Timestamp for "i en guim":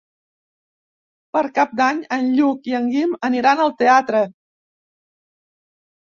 2.73-3.15